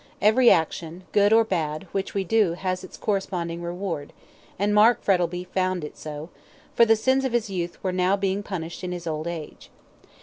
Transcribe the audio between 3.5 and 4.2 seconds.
reward,